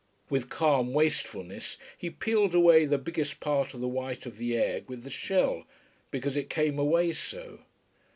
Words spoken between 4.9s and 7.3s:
the shell because it came away